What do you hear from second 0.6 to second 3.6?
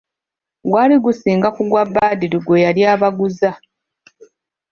Gwali gusinga ku gwa Badru gwe yali abaguza!